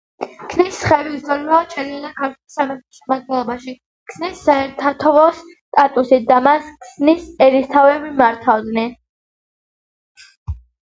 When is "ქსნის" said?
4.13-4.41, 6.87-7.31